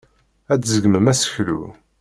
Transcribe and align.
Ad 0.51 0.59
tgezmem 0.61 1.05
aseklu. 1.11 1.61